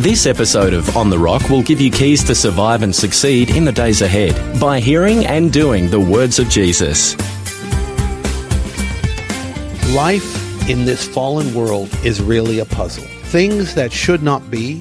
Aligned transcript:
This 0.00 0.24
episode 0.24 0.72
of 0.72 0.96
On 0.96 1.10
the 1.10 1.18
Rock 1.18 1.50
will 1.50 1.60
give 1.60 1.78
you 1.78 1.90
keys 1.90 2.24
to 2.24 2.34
survive 2.34 2.82
and 2.82 2.96
succeed 2.96 3.54
in 3.54 3.66
the 3.66 3.70
days 3.70 4.00
ahead 4.00 4.58
by 4.58 4.80
hearing 4.80 5.26
and 5.26 5.52
doing 5.52 5.90
the 5.90 6.00
words 6.00 6.38
of 6.38 6.48
Jesus. 6.48 7.18
Life 9.94 10.70
in 10.70 10.86
this 10.86 11.06
fallen 11.06 11.52
world 11.52 11.94
is 12.02 12.22
really 12.22 12.60
a 12.60 12.64
puzzle. 12.64 13.04
Things 13.24 13.74
that 13.74 13.92
should 13.92 14.22
not 14.22 14.50
be 14.50 14.80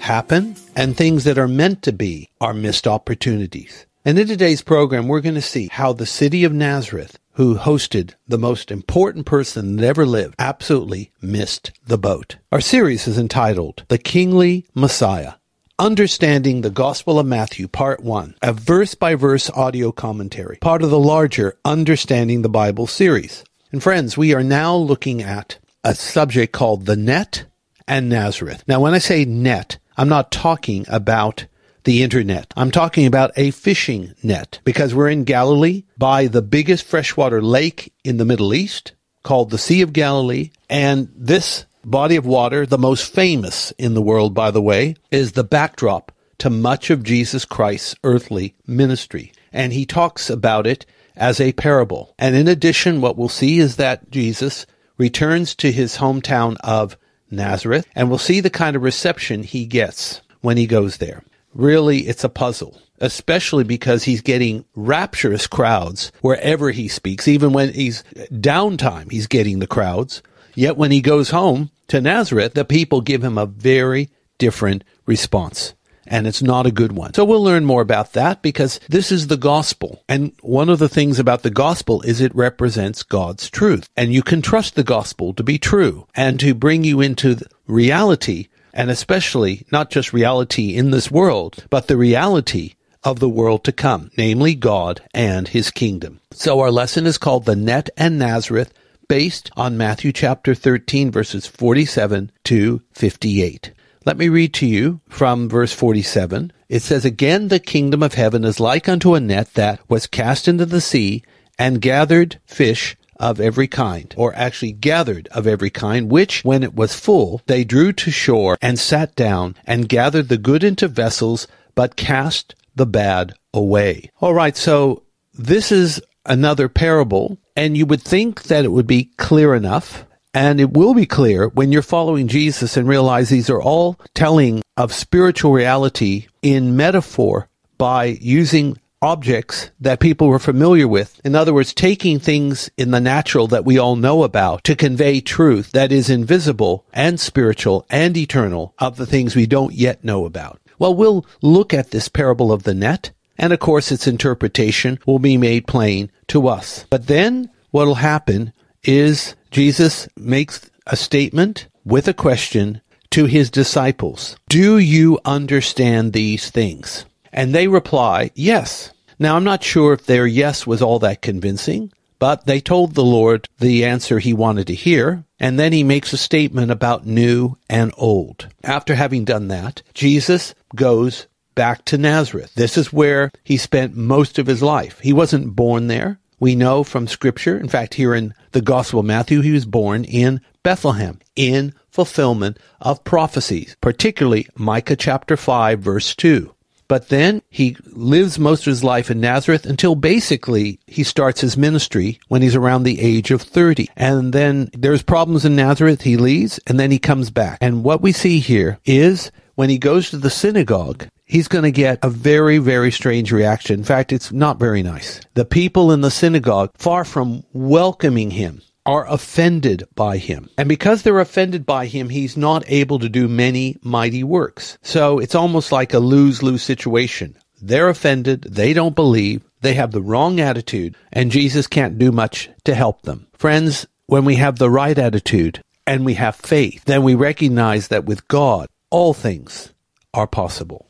happen, 0.00 0.54
and 0.76 0.94
things 0.94 1.24
that 1.24 1.38
are 1.38 1.48
meant 1.48 1.80
to 1.84 1.92
be 1.92 2.28
are 2.38 2.52
missed 2.52 2.86
opportunities. 2.86 3.86
And 4.04 4.18
in 4.18 4.26
today's 4.26 4.60
program, 4.60 5.08
we're 5.08 5.22
going 5.22 5.34
to 5.34 5.40
see 5.40 5.70
how 5.72 5.94
the 5.94 6.04
city 6.04 6.44
of 6.44 6.52
Nazareth, 6.52 7.18
who 7.38 7.54
hosted 7.54 8.14
the 8.26 8.36
most 8.36 8.68
important 8.68 9.24
person 9.24 9.76
that 9.76 9.86
ever 9.86 10.04
lived, 10.04 10.34
absolutely 10.40 11.12
missed 11.22 11.70
the 11.86 11.96
boat. 11.96 12.34
Our 12.50 12.60
series 12.60 13.06
is 13.06 13.16
entitled 13.16 13.84
The 13.86 13.96
Kingly 13.96 14.66
Messiah. 14.74 15.34
Understanding 15.78 16.62
the 16.62 16.70
Gospel 16.70 17.16
of 17.16 17.26
Matthew, 17.26 17.68
Part 17.68 18.02
1, 18.02 18.34
a 18.42 18.52
verse 18.52 18.96
by 18.96 19.14
verse 19.14 19.48
audio 19.50 19.92
commentary, 19.92 20.56
part 20.60 20.82
of 20.82 20.90
the 20.90 20.98
larger 20.98 21.56
Understanding 21.64 22.42
the 22.42 22.48
Bible 22.48 22.88
series. 22.88 23.44
And 23.70 23.80
friends, 23.80 24.16
we 24.16 24.34
are 24.34 24.42
now 24.42 24.74
looking 24.74 25.22
at 25.22 25.58
a 25.84 25.94
subject 25.94 26.52
called 26.52 26.86
the 26.86 26.96
net 26.96 27.44
and 27.86 28.08
Nazareth. 28.08 28.64
Now, 28.66 28.80
when 28.80 28.94
I 28.94 28.98
say 28.98 29.24
net, 29.24 29.78
I'm 29.96 30.08
not 30.08 30.32
talking 30.32 30.86
about 30.88 31.46
the 31.88 32.02
internet. 32.02 32.52
I'm 32.54 32.70
talking 32.70 33.06
about 33.06 33.30
a 33.36 33.50
fishing 33.50 34.12
net 34.22 34.60
because 34.62 34.94
we're 34.94 35.08
in 35.08 35.24
Galilee 35.24 35.84
by 35.96 36.26
the 36.26 36.42
biggest 36.42 36.84
freshwater 36.84 37.40
lake 37.40 37.94
in 38.04 38.18
the 38.18 38.26
Middle 38.26 38.52
East 38.52 38.92
called 39.22 39.48
the 39.48 39.56
Sea 39.56 39.80
of 39.80 39.94
Galilee. 39.94 40.50
And 40.68 41.10
this 41.16 41.64
body 41.86 42.16
of 42.16 42.26
water, 42.26 42.66
the 42.66 42.76
most 42.76 43.10
famous 43.10 43.70
in 43.78 43.94
the 43.94 44.02
world, 44.02 44.34
by 44.34 44.50
the 44.50 44.60
way, 44.60 44.96
is 45.10 45.32
the 45.32 45.44
backdrop 45.44 46.12
to 46.36 46.50
much 46.50 46.90
of 46.90 47.02
Jesus 47.02 47.46
Christ's 47.46 47.94
earthly 48.04 48.54
ministry. 48.66 49.32
And 49.50 49.72
he 49.72 49.86
talks 49.86 50.28
about 50.28 50.66
it 50.66 50.84
as 51.16 51.40
a 51.40 51.54
parable. 51.54 52.14
And 52.18 52.36
in 52.36 52.48
addition, 52.48 53.00
what 53.00 53.16
we'll 53.16 53.30
see 53.30 53.60
is 53.60 53.76
that 53.76 54.10
Jesus 54.10 54.66
returns 54.98 55.54
to 55.54 55.72
his 55.72 55.96
hometown 55.96 56.58
of 56.62 56.98
Nazareth 57.30 57.86
and 57.94 58.10
we'll 58.10 58.18
see 58.18 58.40
the 58.40 58.50
kind 58.50 58.76
of 58.76 58.82
reception 58.82 59.42
he 59.42 59.64
gets 59.64 60.20
when 60.42 60.58
he 60.58 60.66
goes 60.66 60.98
there 60.98 61.22
really 61.54 62.00
it's 62.00 62.24
a 62.24 62.28
puzzle, 62.28 62.80
especially 63.00 63.64
because 63.64 64.04
he's 64.04 64.20
getting 64.20 64.64
rapturous 64.74 65.46
crowds 65.46 66.12
wherever 66.20 66.70
he 66.70 66.88
speaks. 66.88 67.28
Even 67.28 67.52
when 67.52 67.72
he's 67.72 68.02
downtime, 68.32 69.10
he's 69.10 69.26
getting 69.26 69.58
the 69.58 69.66
crowds. 69.66 70.22
Yet 70.54 70.76
when 70.76 70.90
he 70.90 71.00
goes 71.00 71.30
home 71.30 71.70
to 71.88 72.00
Nazareth, 72.00 72.54
the 72.54 72.64
people 72.64 73.00
give 73.00 73.22
him 73.22 73.38
a 73.38 73.46
very 73.46 74.10
different 74.38 74.84
response. 75.06 75.74
And 76.10 76.26
it's 76.26 76.42
not 76.42 76.64
a 76.64 76.72
good 76.72 76.92
one. 76.92 77.12
So 77.12 77.22
we'll 77.24 77.44
learn 77.44 77.66
more 77.66 77.82
about 77.82 78.14
that 78.14 78.40
because 78.40 78.80
this 78.88 79.12
is 79.12 79.26
the 79.26 79.36
gospel. 79.36 80.02
And 80.08 80.32
one 80.40 80.70
of 80.70 80.78
the 80.78 80.88
things 80.88 81.18
about 81.18 81.42
the 81.42 81.50
gospel 81.50 82.00
is 82.00 82.22
it 82.22 82.34
represents 82.34 83.02
God's 83.02 83.50
truth. 83.50 83.90
And 83.94 84.10
you 84.10 84.22
can 84.22 84.40
trust 84.40 84.74
the 84.74 84.82
gospel 84.82 85.34
to 85.34 85.42
be 85.42 85.58
true 85.58 86.06
and 86.14 86.40
to 86.40 86.54
bring 86.54 86.82
you 86.82 87.02
into 87.02 87.36
reality 87.66 88.48
and 88.72 88.90
especially 88.90 89.66
not 89.72 89.90
just 89.90 90.12
reality 90.12 90.74
in 90.74 90.90
this 90.90 91.10
world, 91.10 91.64
but 91.70 91.86
the 91.86 91.96
reality 91.96 92.74
of 93.04 93.20
the 93.20 93.28
world 93.28 93.64
to 93.64 93.72
come, 93.72 94.10
namely 94.16 94.54
God 94.54 95.02
and 95.14 95.48
his 95.48 95.70
kingdom. 95.70 96.20
So 96.32 96.60
our 96.60 96.70
lesson 96.70 97.06
is 97.06 97.18
called 97.18 97.44
The 97.44 97.56
Net 97.56 97.90
and 97.96 98.18
Nazareth, 98.18 98.72
based 99.08 99.50
on 99.56 99.78
Matthew 99.78 100.12
chapter 100.12 100.54
13 100.54 101.10
verses 101.10 101.46
47 101.46 102.30
to 102.44 102.82
58. 102.92 103.72
Let 104.04 104.16
me 104.16 104.28
read 104.28 104.54
to 104.54 104.66
you 104.66 105.00
from 105.08 105.48
verse 105.48 105.72
47. 105.72 106.52
It 106.68 106.82
says, 106.82 107.04
Again, 107.04 107.48
the 107.48 107.58
kingdom 107.58 108.02
of 108.02 108.14
heaven 108.14 108.44
is 108.44 108.60
like 108.60 108.88
unto 108.88 109.14
a 109.14 109.20
net 109.20 109.54
that 109.54 109.80
was 109.88 110.06
cast 110.06 110.48
into 110.48 110.66
the 110.66 110.80
sea 110.80 111.22
and 111.58 111.80
gathered 111.80 112.38
fish 112.46 112.96
of 113.18 113.40
every 113.40 113.68
kind, 113.68 114.14
or 114.16 114.34
actually 114.34 114.72
gathered 114.72 115.28
of 115.32 115.46
every 115.46 115.70
kind, 115.70 116.10
which, 116.10 116.44
when 116.44 116.62
it 116.62 116.74
was 116.74 116.98
full, 116.98 117.42
they 117.46 117.64
drew 117.64 117.92
to 117.92 118.10
shore 118.10 118.56
and 118.62 118.78
sat 118.78 119.14
down 119.14 119.56
and 119.66 119.88
gathered 119.88 120.28
the 120.28 120.38
good 120.38 120.62
into 120.62 120.88
vessels, 120.88 121.48
but 121.74 121.96
cast 121.96 122.54
the 122.74 122.86
bad 122.86 123.34
away. 123.52 124.10
All 124.20 124.34
right, 124.34 124.56
so 124.56 125.02
this 125.34 125.72
is 125.72 126.00
another 126.24 126.68
parable, 126.68 127.38
and 127.56 127.76
you 127.76 127.86
would 127.86 128.02
think 128.02 128.44
that 128.44 128.64
it 128.64 128.72
would 128.72 128.86
be 128.86 129.10
clear 129.16 129.54
enough. 129.54 130.04
And 130.34 130.60
it 130.60 130.72
will 130.72 130.92
be 130.92 131.06
clear 131.06 131.48
when 131.48 131.72
you're 131.72 131.82
following 131.82 132.28
Jesus 132.28 132.76
and 132.76 132.86
realize 132.86 133.30
these 133.30 133.48
are 133.48 133.62
all 133.62 133.98
telling 134.14 134.62
of 134.76 134.92
spiritual 134.92 135.52
reality 135.52 136.26
in 136.42 136.76
metaphor 136.76 137.48
by 137.78 138.04
using 138.20 138.78
objects 139.00 139.70
that 139.80 140.00
people 140.00 140.28
were 140.28 140.38
familiar 140.38 140.88
with. 140.88 141.20
In 141.24 141.34
other 141.34 141.54
words, 141.54 141.72
taking 141.72 142.18
things 142.18 142.70
in 142.76 142.90
the 142.90 143.00
natural 143.00 143.46
that 143.48 143.64
we 143.64 143.78
all 143.78 143.96
know 143.96 144.24
about 144.24 144.64
to 144.64 144.76
convey 144.76 145.20
truth 145.20 145.72
that 145.72 145.92
is 145.92 146.10
invisible 146.10 146.84
and 146.92 147.20
spiritual 147.20 147.86
and 147.90 148.16
eternal 148.16 148.74
of 148.78 148.96
the 148.96 149.06
things 149.06 149.36
we 149.36 149.46
don't 149.46 149.74
yet 149.74 150.02
know 150.04 150.24
about. 150.24 150.60
Well, 150.78 150.94
we'll 150.94 151.26
look 151.42 151.74
at 151.74 151.90
this 151.90 152.08
parable 152.08 152.52
of 152.52 152.62
the 152.62 152.74
net, 152.74 153.10
and 153.36 153.52
of 153.52 153.58
course 153.58 153.90
its 153.90 154.06
interpretation 154.06 154.98
will 155.06 155.18
be 155.18 155.36
made 155.36 155.66
plain 155.66 156.10
to 156.28 156.48
us. 156.48 156.86
But 156.90 157.06
then 157.06 157.50
what'll 157.70 157.96
happen 157.96 158.52
is 158.84 159.34
Jesus 159.50 160.08
makes 160.16 160.70
a 160.86 160.96
statement 160.96 161.68
with 161.84 162.08
a 162.08 162.14
question 162.14 162.80
to 163.10 163.24
his 163.24 163.50
disciples. 163.50 164.36
Do 164.48 164.78
you 164.78 165.18
understand 165.24 166.12
these 166.12 166.50
things? 166.50 167.04
And 167.32 167.54
they 167.54 167.68
reply, 167.68 168.30
yes. 168.34 168.92
Now, 169.18 169.36
I'm 169.36 169.44
not 169.44 169.64
sure 169.64 169.92
if 169.92 170.06
their 170.06 170.26
yes 170.26 170.66
was 170.66 170.80
all 170.80 170.98
that 171.00 171.22
convincing, 171.22 171.92
but 172.18 172.46
they 172.46 172.60
told 172.60 172.94
the 172.94 173.04
Lord 173.04 173.48
the 173.58 173.84
answer 173.84 174.18
he 174.18 174.32
wanted 174.32 174.66
to 174.68 174.74
hear, 174.74 175.24
and 175.38 175.58
then 175.58 175.72
he 175.72 175.82
makes 175.82 176.12
a 176.12 176.16
statement 176.16 176.70
about 176.70 177.06
new 177.06 177.56
and 177.68 177.92
old. 177.96 178.48
After 178.64 178.94
having 178.94 179.24
done 179.24 179.48
that, 179.48 179.82
Jesus 179.94 180.54
goes 180.74 181.26
back 181.54 181.84
to 181.86 181.98
Nazareth. 181.98 182.54
This 182.54 182.78
is 182.78 182.92
where 182.92 183.32
he 183.42 183.56
spent 183.56 183.96
most 183.96 184.38
of 184.38 184.46
his 184.46 184.62
life. 184.62 185.00
He 185.00 185.12
wasn't 185.12 185.56
born 185.56 185.88
there. 185.88 186.20
We 186.40 186.54
know 186.54 186.84
from 186.84 187.08
scripture, 187.08 187.58
in 187.58 187.68
fact, 187.68 187.94
here 187.94 188.14
in 188.14 188.32
the 188.52 188.62
Gospel 188.62 189.00
of 189.00 189.06
Matthew, 189.06 189.40
he 189.40 189.50
was 189.50 189.66
born 189.66 190.04
in 190.04 190.40
Bethlehem, 190.62 191.18
in 191.34 191.74
fulfillment 191.90 192.58
of 192.80 193.02
prophecies, 193.02 193.76
particularly 193.80 194.46
Micah 194.56 194.94
chapter 194.94 195.36
5 195.36 195.80
verse 195.80 196.14
2. 196.14 196.54
But 196.88 197.10
then 197.10 197.42
he 197.50 197.76
lives 197.92 198.38
most 198.38 198.66
of 198.66 198.70
his 198.70 198.82
life 198.82 199.10
in 199.10 199.20
Nazareth 199.20 199.66
until 199.66 199.94
basically 199.94 200.80
he 200.86 201.04
starts 201.04 201.42
his 201.42 201.56
ministry 201.56 202.18
when 202.28 202.40
he's 202.40 202.56
around 202.56 202.82
the 202.82 203.00
age 203.00 203.30
of 203.30 203.42
30. 203.42 203.88
And 203.96 204.32
then 204.32 204.70
there's 204.72 205.02
problems 205.02 205.44
in 205.44 205.54
Nazareth. 205.54 206.02
He 206.02 206.16
leaves 206.16 206.58
and 206.66 206.80
then 206.80 206.90
he 206.90 206.98
comes 206.98 207.30
back. 207.30 207.58
And 207.60 207.84
what 207.84 208.00
we 208.00 208.12
see 208.12 208.40
here 208.40 208.78
is 208.86 209.30
when 209.54 209.68
he 209.68 209.78
goes 209.78 210.10
to 210.10 210.16
the 210.16 210.30
synagogue, 210.30 211.08
he's 211.26 211.48
going 211.48 211.64
to 211.64 211.70
get 211.70 211.98
a 212.02 212.08
very, 212.08 212.58
very 212.58 212.90
strange 212.90 213.32
reaction. 213.32 213.80
In 213.80 213.84
fact, 213.84 214.12
it's 214.12 214.32
not 214.32 214.58
very 214.58 214.82
nice. 214.82 215.20
The 215.34 215.44
people 215.44 215.92
in 215.92 216.00
the 216.00 216.10
synagogue, 216.10 216.70
far 216.78 217.04
from 217.04 217.44
welcoming 217.52 218.30
him, 218.30 218.62
are 218.88 219.06
offended 219.06 219.86
by 219.94 220.16
him. 220.16 220.48
And 220.56 220.66
because 220.66 221.02
they're 221.02 221.20
offended 221.20 221.66
by 221.66 221.84
him, 221.84 222.08
he's 222.08 222.38
not 222.38 222.64
able 222.68 222.98
to 223.00 223.10
do 223.10 223.28
many 223.28 223.76
mighty 223.82 224.24
works. 224.24 224.78
So 224.80 225.18
it's 225.18 225.34
almost 225.34 225.70
like 225.70 225.92
a 225.92 225.98
lose-lose 225.98 226.62
situation. 226.62 227.36
They're 227.60 227.90
offended. 227.90 228.44
They 228.44 228.72
don't 228.72 228.96
believe. 228.96 229.42
They 229.60 229.74
have 229.74 229.90
the 229.90 230.00
wrong 230.00 230.40
attitude 230.40 230.96
and 231.12 231.30
Jesus 231.30 231.66
can't 231.66 231.98
do 231.98 232.10
much 232.10 232.48
to 232.64 232.74
help 232.74 233.02
them. 233.02 233.26
Friends, 233.34 233.86
when 234.06 234.24
we 234.24 234.36
have 234.36 234.58
the 234.58 234.70
right 234.70 234.96
attitude 234.96 235.62
and 235.86 236.06
we 236.06 236.14
have 236.14 236.36
faith, 236.36 236.82
then 236.86 237.02
we 237.02 237.14
recognize 237.14 237.88
that 237.88 238.06
with 238.06 238.26
God, 238.26 238.68
all 238.88 239.12
things 239.12 239.74
are 240.14 240.26
possible. 240.26 240.87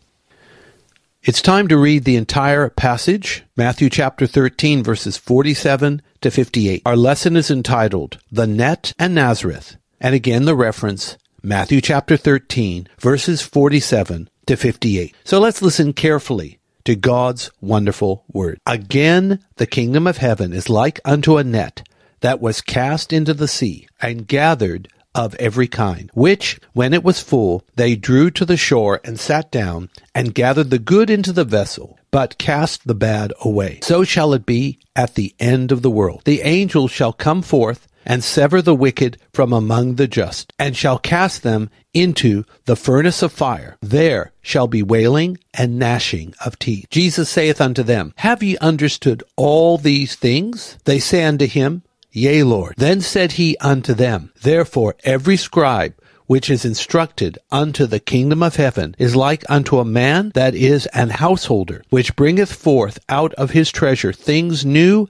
It's 1.24 1.42
time 1.42 1.66
to 1.66 1.76
read 1.76 2.04
the 2.04 2.14
entire 2.14 2.70
passage, 2.70 3.42
Matthew 3.56 3.90
chapter 3.90 4.24
13, 4.24 4.84
verses 4.84 5.16
47 5.16 6.00
to 6.20 6.30
58. 6.30 6.82
Our 6.86 6.96
lesson 6.96 7.36
is 7.36 7.50
entitled, 7.50 8.18
The 8.30 8.46
Net 8.46 8.92
and 9.00 9.16
Nazareth. 9.16 9.76
And 10.00 10.14
again, 10.14 10.44
the 10.44 10.54
reference, 10.54 11.18
Matthew 11.42 11.80
chapter 11.80 12.16
13, 12.16 12.88
verses 13.00 13.42
47 13.42 14.30
to 14.46 14.56
58. 14.56 15.14
So 15.24 15.40
let's 15.40 15.60
listen 15.60 15.92
carefully 15.92 16.60
to 16.84 16.94
God's 16.94 17.50
wonderful 17.60 18.24
word. 18.32 18.60
Again, 18.64 19.44
the 19.56 19.66
kingdom 19.66 20.06
of 20.06 20.18
heaven 20.18 20.52
is 20.52 20.70
like 20.70 21.00
unto 21.04 21.36
a 21.36 21.42
net 21.42 21.82
that 22.20 22.40
was 22.40 22.60
cast 22.60 23.12
into 23.12 23.34
the 23.34 23.48
sea 23.48 23.88
and 24.00 24.28
gathered 24.28 24.88
of 25.14 25.34
every 25.36 25.68
kind, 25.68 26.10
which, 26.14 26.58
when 26.72 26.94
it 26.94 27.02
was 27.02 27.20
full, 27.20 27.64
they 27.76 27.96
drew 27.96 28.30
to 28.30 28.44
the 28.44 28.56
shore 28.56 29.00
and 29.04 29.18
sat 29.18 29.50
down 29.50 29.88
and 30.14 30.34
gathered 30.34 30.70
the 30.70 30.78
good 30.78 31.10
into 31.10 31.32
the 31.32 31.44
vessel, 31.44 31.98
but 32.10 32.38
cast 32.38 32.86
the 32.86 32.94
bad 32.94 33.32
away. 33.42 33.80
So 33.82 34.04
shall 34.04 34.32
it 34.32 34.46
be 34.46 34.78
at 34.94 35.14
the 35.14 35.34
end 35.38 35.72
of 35.72 35.82
the 35.82 35.90
world. 35.90 36.22
The 36.24 36.42
angels 36.42 36.90
shall 36.90 37.12
come 37.12 37.42
forth 37.42 37.88
and 38.08 38.24
sever 38.24 38.62
the 38.62 38.74
wicked 38.74 39.18
from 39.34 39.52
among 39.52 39.96
the 39.96 40.08
just, 40.08 40.52
and 40.58 40.74
shall 40.74 40.98
cast 40.98 41.42
them 41.42 41.68
into 41.92 42.42
the 42.64 42.74
furnace 42.74 43.22
of 43.22 43.30
fire. 43.30 43.76
There 43.82 44.32
shall 44.40 44.66
be 44.66 44.82
wailing 44.82 45.38
and 45.52 45.78
gnashing 45.78 46.34
of 46.44 46.58
teeth. 46.58 46.86
Jesus 46.90 47.28
saith 47.28 47.60
unto 47.60 47.82
them, 47.82 48.14
Have 48.16 48.42
ye 48.42 48.56
understood 48.58 49.22
all 49.36 49.76
these 49.76 50.14
things? 50.16 50.78
They 50.84 50.98
say 50.98 51.24
unto 51.24 51.46
him, 51.46 51.82
Yea, 52.18 52.42
Lord. 52.42 52.74
Then 52.76 53.00
said 53.00 53.32
he 53.32 53.56
unto 53.58 53.94
them, 53.94 54.32
Therefore 54.42 54.96
every 55.04 55.36
scribe 55.36 55.94
which 56.26 56.50
is 56.50 56.64
instructed 56.64 57.38
unto 57.50 57.86
the 57.86 57.98
kingdom 57.98 58.42
of 58.42 58.56
heaven 58.56 58.94
is 58.98 59.16
like 59.16 59.44
unto 59.48 59.78
a 59.78 59.84
man 59.84 60.30
that 60.34 60.54
is 60.54 60.86
an 60.86 61.08
householder, 61.08 61.82
which 61.88 62.14
bringeth 62.16 62.52
forth 62.52 62.98
out 63.08 63.32
of 63.34 63.52
his 63.52 63.72
treasure 63.72 64.12
things 64.12 64.64
new 64.64 65.06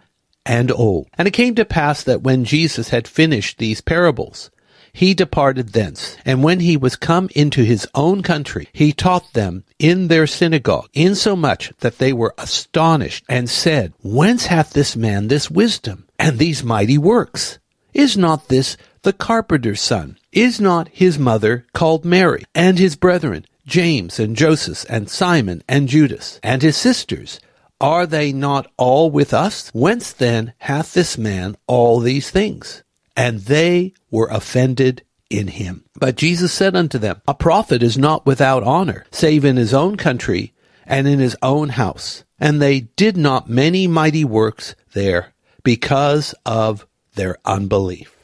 and 0.47 0.71
old. 0.71 1.09
And 1.19 1.27
it 1.27 1.33
came 1.33 1.55
to 1.57 1.65
pass 1.65 2.03
that 2.05 2.23
when 2.23 2.45
Jesus 2.45 2.91
had 2.91 3.09
finished 3.09 3.59
these 3.59 3.81
parables, 3.81 4.51
he 4.93 5.13
departed 5.13 5.71
thence. 5.71 6.17
And 6.25 6.43
when 6.43 6.61
he 6.61 6.77
was 6.77 6.97
come 6.97 7.29
into 7.35 7.63
his 7.63 7.87
own 7.95 8.23
country, 8.23 8.69
he 8.73 8.93
taught 8.93 9.33
them 9.33 9.65
in 9.79 10.09
their 10.09 10.27
synagogue, 10.27 10.89
insomuch 10.95 11.73
that 11.81 11.99
they 11.99 12.13
were 12.13 12.35
astonished 12.39 13.25
and 13.29 13.51
said, 13.51 13.93
Whence 14.03 14.47
hath 14.47 14.73
this 14.73 14.97
man 14.97 15.29
this 15.29 15.51
wisdom 15.51 16.08
and 16.19 16.39
these 16.39 16.65
mighty 16.65 16.99
works? 16.99 17.59
Is 17.95 18.17
not 18.17 18.49
this 18.49 18.77
the 19.03 19.13
carpenter's 19.13 19.81
son? 19.81 20.19
Is 20.33 20.61
not 20.61 20.89
his 20.89 21.19
mother 21.19 21.67
called 21.73 22.05
Mary, 22.05 22.45
and 22.55 22.79
his 22.79 22.97
brethren, 22.97 23.47
James 23.67 24.19
and 24.19 24.37
Joseph 24.37 24.85
and 24.89 25.09
Simon 25.09 25.63
and 25.69 25.89
Judas, 25.89 26.41
and 26.43 26.63
his 26.63 26.77
sisters? 26.77 27.41
Are 27.81 28.07
they 28.07 28.33
not 28.33 28.71
all 28.77 29.11
with 29.11 29.33
us? 29.33 29.71
Whence 29.73 30.13
then 30.13 30.53
hath 30.59 30.95
this 30.95 31.17
man 31.17 31.57
all 31.67 32.01
these 32.01 32.31
things? 32.31 32.83
And 33.17 33.41
they 33.41 33.95
were 34.11 34.29
offended 34.29 35.03
in 35.31 35.49
him. 35.49 35.85
But 35.95 36.17
Jesus 36.17 36.53
said 36.53 36.75
unto 36.75 36.99
them, 36.99 37.23
A 37.29 37.35
prophet 37.35 37.83
is 37.83 37.99
not 37.99 38.27
without 38.27 38.63
honor, 38.63 39.05
save 39.11 39.45
in 39.45 39.57
his 39.57 39.75
own 39.75 39.97
country 39.97 40.53
and 40.87 41.07
in 41.07 41.19
his 41.19 41.37
own 41.43 41.71
house. 41.71 42.25
And 42.41 42.61
they 42.61 42.81
did 42.81 43.17
not 43.17 43.49
many 43.49 43.87
mighty 43.87 44.25
works 44.25 44.75
there 44.93 45.35
because 45.63 46.35
of 46.47 46.87
their 47.15 47.39
unbelief. 47.45 48.15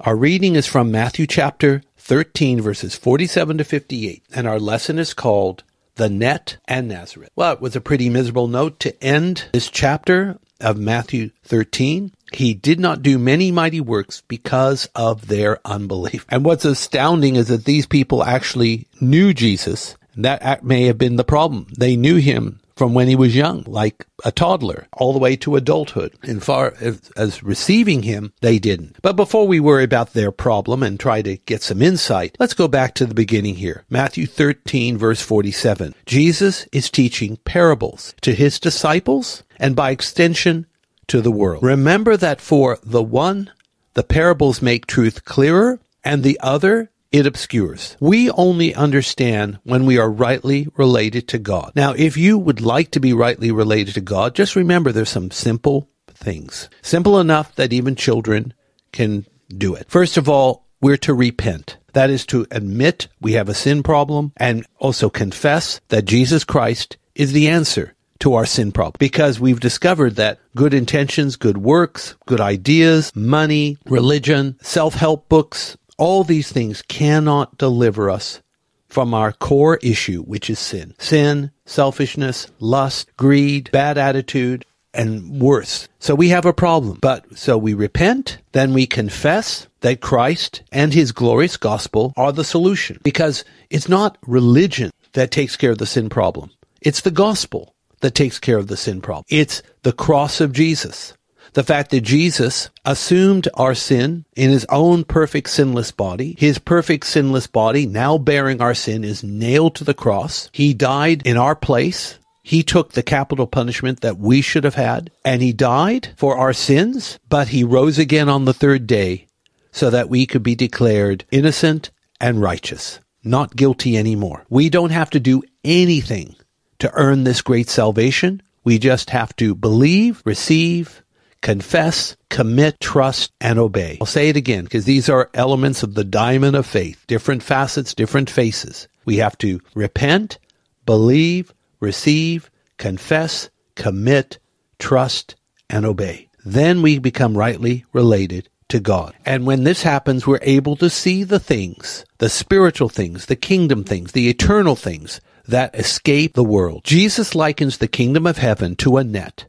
Our 0.00 0.16
reading 0.16 0.56
is 0.56 0.66
from 0.66 0.90
Matthew 0.90 1.26
chapter 1.26 1.82
13, 1.98 2.60
verses 2.60 2.94
47 2.94 3.58
to 3.58 3.64
58, 3.64 4.22
and 4.34 4.46
our 4.46 4.60
lesson 4.60 4.98
is 4.98 5.14
called 5.14 5.64
the 5.96 6.08
net, 6.08 6.56
and 6.66 6.88
Nazareth. 6.88 7.30
Well, 7.36 7.52
it 7.52 7.60
was 7.60 7.76
a 7.76 7.80
pretty 7.80 8.10
miserable 8.10 8.48
note 8.48 8.80
to 8.80 9.02
end 9.02 9.48
this 9.52 9.70
chapter 9.70 10.38
of 10.60 10.78
Matthew 10.78 11.30
13. 11.44 12.12
He 12.32 12.54
did 12.54 12.80
not 12.80 13.02
do 13.02 13.18
many 13.18 13.52
mighty 13.52 13.80
works 13.80 14.22
because 14.26 14.88
of 14.94 15.28
their 15.28 15.60
unbelief. 15.64 16.26
And 16.28 16.44
what's 16.44 16.64
astounding 16.64 17.36
is 17.36 17.48
that 17.48 17.64
these 17.64 17.86
people 17.86 18.24
actually 18.24 18.88
knew 19.00 19.32
Jesus. 19.32 19.96
And 20.14 20.24
that 20.24 20.64
may 20.64 20.84
have 20.84 20.98
been 20.98 21.16
the 21.16 21.24
problem. 21.24 21.66
They 21.76 21.96
knew 21.96 22.16
him 22.16 22.60
from 22.76 22.94
when 22.94 23.08
he 23.08 23.16
was 23.16 23.36
young, 23.36 23.62
like 23.66 24.06
a 24.24 24.32
toddler, 24.32 24.86
all 24.92 25.12
the 25.12 25.18
way 25.18 25.36
to 25.36 25.56
adulthood. 25.56 26.14
And 26.22 26.42
far 26.42 26.74
as, 26.80 27.10
as, 27.16 27.42
receiving 27.42 28.02
him, 28.02 28.32
they 28.40 28.58
didn't. 28.58 28.96
But 29.02 29.16
before 29.16 29.46
we 29.46 29.60
worry 29.60 29.84
about 29.84 30.12
their 30.12 30.32
problem 30.32 30.82
and 30.82 30.98
try 30.98 31.22
to 31.22 31.36
get 31.36 31.62
some 31.62 31.82
insight, 31.82 32.36
let's 32.38 32.54
go 32.54 32.68
back 32.68 32.94
to 32.94 33.06
the 33.06 33.14
beginning 33.14 33.56
here. 33.56 33.84
Matthew 33.88 34.26
13 34.26 34.98
verse 34.98 35.22
47. 35.22 35.94
Jesus 36.06 36.66
is 36.72 36.90
teaching 36.90 37.36
parables 37.44 38.14
to 38.22 38.34
his 38.34 38.58
disciples 38.58 39.44
and 39.58 39.76
by 39.76 39.90
extension 39.90 40.66
to 41.06 41.20
the 41.20 41.30
world. 41.30 41.62
Remember 41.62 42.16
that 42.16 42.40
for 42.40 42.78
the 42.82 43.02
one, 43.02 43.50
the 43.94 44.02
parables 44.02 44.62
make 44.62 44.86
truth 44.86 45.24
clearer 45.24 45.78
and 46.02 46.22
the 46.22 46.38
other 46.42 46.90
it 47.14 47.26
obscures. 47.26 47.96
We 48.00 48.28
only 48.30 48.74
understand 48.74 49.60
when 49.62 49.86
we 49.86 49.98
are 49.98 50.10
rightly 50.10 50.66
related 50.76 51.28
to 51.28 51.38
God. 51.38 51.70
Now, 51.76 51.92
if 51.92 52.16
you 52.16 52.36
would 52.36 52.60
like 52.60 52.90
to 52.90 52.98
be 52.98 53.12
rightly 53.12 53.52
related 53.52 53.94
to 53.94 54.00
God, 54.00 54.34
just 54.34 54.56
remember 54.56 54.90
there's 54.90 55.10
some 55.10 55.30
simple 55.30 55.88
things. 56.08 56.68
Simple 56.82 57.20
enough 57.20 57.54
that 57.54 57.72
even 57.72 57.94
children 57.94 58.52
can 58.90 59.26
do 59.46 59.76
it. 59.76 59.88
First 59.88 60.16
of 60.16 60.28
all, 60.28 60.66
we're 60.80 60.96
to 60.98 61.14
repent. 61.14 61.76
That 61.92 62.10
is 62.10 62.26
to 62.26 62.48
admit 62.50 63.06
we 63.20 63.34
have 63.34 63.48
a 63.48 63.54
sin 63.54 63.84
problem 63.84 64.32
and 64.36 64.66
also 64.80 65.08
confess 65.08 65.80
that 65.90 66.06
Jesus 66.06 66.42
Christ 66.42 66.96
is 67.14 67.32
the 67.32 67.46
answer 67.46 67.94
to 68.20 68.34
our 68.34 68.46
sin 68.46 68.72
problem 68.72 68.96
because 68.98 69.38
we've 69.38 69.60
discovered 69.60 70.16
that 70.16 70.40
good 70.56 70.72
intentions, 70.72 71.36
good 71.36 71.58
works, 71.58 72.16
good 72.26 72.40
ideas, 72.40 73.14
money, 73.14 73.76
religion, 73.86 74.56
self-help 74.62 75.28
books, 75.28 75.76
all 75.96 76.24
these 76.24 76.50
things 76.50 76.82
cannot 76.82 77.58
deliver 77.58 78.10
us 78.10 78.40
from 78.88 79.12
our 79.12 79.32
core 79.32 79.78
issue, 79.82 80.22
which 80.22 80.48
is 80.48 80.58
sin. 80.58 80.94
Sin, 80.98 81.50
selfishness, 81.66 82.46
lust, 82.60 83.10
greed, 83.16 83.70
bad 83.72 83.98
attitude, 83.98 84.64
and 84.92 85.40
worse. 85.40 85.88
So 85.98 86.14
we 86.14 86.28
have 86.28 86.46
a 86.46 86.52
problem. 86.52 86.98
But 87.00 87.36
so 87.36 87.58
we 87.58 87.74
repent, 87.74 88.38
then 88.52 88.72
we 88.72 88.86
confess 88.86 89.66
that 89.80 90.00
Christ 90.00 90.62
and 90.70 90.94
his 90.94 91.12
glorious 91.12 91.56
gospel 91.56 92.12
are 92.16 92.32
the 92.32 92.44
solution. 92.44 93.00
Because 93.02 93.44
it's 93.70 93.88
not 93.88 94.16
religion 94.26 94.90
that 95.12 95.30
takes 95.30 95.56
care 95.56 95.72
of 95.72 95.78
the 95.78 95.86
sin 95.86 96.08
problem. 96.08 96.50
It's 96.80 97.00
the 97.00 97.10
gospel 97.10 97.74
that 98.00 98.14
takes 98.14 98.38
care 98.38 98.58
of 98.58 98.68
the 98.68 98.76
sin 98.76 99.00
problem. 99.00 99.24
It's 99.28 99.62
the 99.82 99.92
cross 99.92 100.40
of 100.40 100.52
Jesus 100.52 101.14
the 101.54 101.62
fact 101.62 101.90
that 101.90 102.02
Jesus 102.02 102.68
assumed 102.84 103.48
our 103.54 103.74
sin 103.74 104.24
in 104.36 104.50
his 104.50 104.66
own 104.68 105.04
perfect 105.04 105.48
sinless 105.48 105.90
body. 105.92 106.36
His 106.38 106.58
perfect 106.58 107.06
sinless 107.06 107.46
body, 107.46 107.86
now 107.86 108.18
bearing 108.18 108.60
our 108.60 108.74
sin, 108.74 109.04
is 109.04 109.24
nailed 109.24 109.76
to 109.76 109.84
the 109.84 109.94
cross. 109.94 110.50
He 110.52 110.74
died 110.74 111.22
in 111.24 111.36
our 111.36 111.56
place. 111.56 112.18
He 112.42 112.62
took 112.62 112.92
the 112.92 113.02
capital 113.02 113.46
punishment 113.46 114.00
that 114.00 114.18
we 114.18 114.42
should 114.42 114.64
have 114.64 114.74
had, 114.74 115.10
and 115.24 115.40
he 115.40 115.52
died 115.52 116.10
for 116.16 116.36
our 116.36 116.52
sins, 116.52 117.18
but 117.28 117.48
he 117.48 117.64
rose 117.64 117.98
again 117.98 118.28
on 118.28 118.44
the 118.44 118.52
third 118.52 118.86
day 118.86 119.26
so 119.72 119.90
that 119.90 120.10
we 120.10 120.26
could 120.26 120.42
be 120.42 120.54
declared 120.54 121.24
innocent 121.30 121.90
and 122.20 122.42
righteous, 122.42 123.00
not 123.22 123.56
guilty 123.56 123.96
anymore. 123.96 124.44
We 124.50 124.68
don't 124.68 124.90
have 124.90 125.10
to 125.10 125.20
do 125.20 125.42
anything 125.64 126.36
to 126.80 126.92
earn 126.94 127.24
this 127.24 127.42
great 127.42 127.68
salvation. 127.68 128.42
We 128.62 128.78
just 128.78 129.10
have 129.10 129.34
to 129.36 129.54
believe, 129.54 130.22
receive, 130.24 131.02
confess, 131.44 132.16
commit, 132.30 132.80
trust, 132.80 133.30
and 133.38 133.58
obey. 133.58 133.98
I'll 134.00 134.06
say 134.06 134.30
it 134.30 134.36
again 134.36 134.64
because 134.64 134.86
these 134.86 135.10
are 135.10 135.30
elements 135.34 135.82
of 135.82 135.92
the 135.94 136.02
diamond 136.02 136.56
of 136.56 136.64
faith, 136.64 137.04
different 137.06 137.42
facets, 137.42 137.94
different 137.94 138.30
faces. 138.30 138.88
We 139.04 139.18
have 139.18 139.36
to 139.38 139.60
repent, 139.74 140.38
believe, 140.86 141.52
receive, 141.80 142.50
confess, 142.78 143.50
commit, 143.74 144.38
trust, 144.78 145.36
and 145.68 145.84
obey. 145.84 146.30
Then 146.46 146.80
we 146.80 146.98
become 146.98 147.36
rightly 147.36 147.84
related 147.92 148.48
to 148.68 148.80
God. 148.80 149.14
And 149.26 149.44
when 149.44 149.64
this 149.64 149.82
happens, 149.82 150.26
we're 150.26 150.38
able 150.40 150.76
to 150.76 150.88
see 150.88 151.24
the 151.24 151.38
things, 151.38 152.06
the 152.18 152.30
spiritual 152.30 152.88
things, 152.88 153.26
the 153.26 153.36
kingdom 153.36 153.84
things, 153.84 154.12
the 154.12 154.30
eternal 154.30 154.76
things 154.76 155.20
that 155.46 155.74
escape 155.74 156.32
the 156.32 156.42
world. 156.42 156.84
Jesus 156.84 157.34
likens 157.34 157.76
the 157.76 157.86
kingdom 157.86 158.26
of 158.26 158.38
heaven 158.38 158.76
to 158.76 158.96
a 158.96 159.04
net 159.04 159.44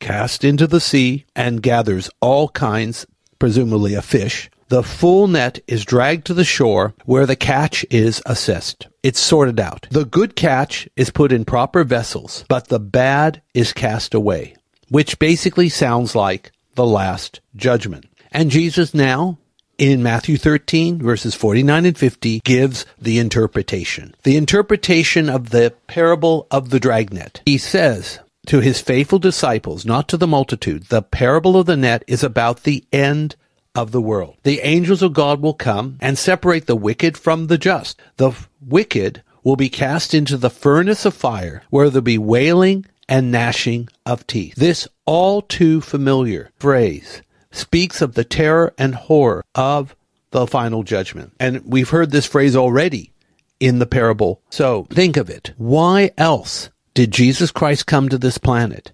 cast 0.00 0.42
into 0.42 0.66
the 0.66 0.80
sea 0.80 1.24
and 1.36 1.62
gathers 1.62 2.10
all 2.20 2.48
kinds, 2.48 3.06
presumably 3.38 3.94
a 3.94 4.02
fish. 4.02 4.50
The 4.68 4.82
full 4.82 5.26
net 5.26 5.58
is 5.66 5.84
dragged 5.84 6.26
to 6.26 6.34
the 6.34 6.44
shore 6.44 6.94
where 7.04 7.26
the 7.26 7.36
catch 7.36 7.84
is 7.90 8.22
assessed. 8.24 8.86
It's 9.02 9.18
sorted 9.18 9.58
out. 9.58 9.88
The 9.90 10.04
good 10.04 10.36
catch 10.36 10.88
is 10.94 11.10
put 11.10 11.32
in 11.32 11.44
proper 11.44 11.82
vessels, 11.82 12.44
but 12.48 12.68
the 12.68 12.78
bad 12.78 13.42
is 13.52 13.72
cast 13.72 14.14
away, 14.14 14.54
which 14.88 15.18
basically 15.18 15.68
sounds 15.68 16.14
like 16.14 16.52
the 16.76 16.86
last 16.86 17.40
judgment. 17.56 18.06
And 18.30 18.50
Jesus 18.50 18.94
now 18.94 19.38
in 19.76 20.02
Matthew 20.02 20.36
13 20.36 20.98
verses 20.98 21.34
49 21.34 21.86
and 21.86 21.98
50 21.98 22.40
gives 22.44 22.86
the 22.96 23.18
interpretation. 23.18 24.14
The 24.22 24.36
interpretation 24.36 25.28
of 25.28 25.50
the 25.50 25.74
parable 25.88 26.46
of 26.50 26.70
the 26.70 26.78
dragnet. 26.78 27.40
He 27.44 27.58
says, 27.58 28.20
to 28.50 28.58
his 28.58 28.80
faithful 28.80 29.20
disciples, 29.20 29.86
not 29.86 30.08
to 30.08 30.16
the 30.16 30.26
multitude. 30.26 30.82
The 30.86 31.02
parable 31.02 31.56
of 31.56 31.66
the 31.66 31.76
net 31.76 32.02
is 32.08 32.24
about 32.24 32.64
the 32.64 32.82
end 32.92 33.36
of 33.76 33.92
the 33.92 34.00
world. 34.00 34.38
The 34.42 34.58
angels 34.62 35.02
of 35.02 35.12
God 35.12 35.40
will 35.40 35.54
come 35.54 35.98
and 36.00 36.18
separate 36.18 36.66
the 36.66 36.74
wicked 36.74 37.16
from 37.16 37.46
the 37.46 37.56
just. 37.56 38.00
The 38.16 38.32
wicked 38.60 39.22
will 39.44 39.54
be 39.54 39.68
cast 39.68 40.14
into 40.14 40.36
the 40.36 40.50
furnace 40.50 41.04
of 41.04 41.14
fire, 41.14 41.62
where 41.70 41.90
there'll 41.90 42.02
be 42.02 42.18
wailing 42.18 42.86
and 43.08 43.30
gnashing 43.30 43.88
of 44.04 44.26
teeth. 44.26 44.56
This 44.56 44.88
all 45.06 45.42
too 45.42 45.80
familiar 45.80 46.50
phrase 46.56 47.22
speaks 47.52 48.02
of 48.02 48.14
the 48.14 48.24
terror 48.24 48.74
and 48.76 48.96
horror 48.96 49.44
of 49.54 49.94
the 50.32 50.48
final 50.48 50.82
judgment. 50.82 51.34
And 51.38 51.62
we've 51.66 51.90
heard 51.90 52.10
this 52.10 52.26
phrase 52.26 52.56
already 52.56 53.12
in 53.60 53.78
the 53.78 53.86
parable. 53.86 54.42
So 54.50 54.88
think 54.90 55.16
of 55.16 55.30
it. 55.30 55.52
Why 55.56 56.10
else 56.18 56.68
did 56.94 57.10
Jesus 57.10 57.50
Christ 57.50 57.86
come 57.86 58.08
to 58.08 58.18
this 58.18 58.38
planet? 58.38 58.92